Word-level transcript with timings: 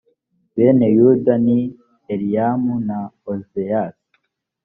bene 0.55 0.87
yuda 0.97 1.33
ni 1.45 1.59
eriamu 2.13 2.75
na 2.87 2.99
ozeyasi 3.31 4.07